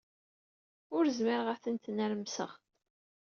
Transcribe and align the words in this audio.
Ur 0.95 1.05
zmireɣ 1.17 1.47
ara 1.51 1.55
ad 1.57 1.61
tent-nermseɣ. 1.63 2.51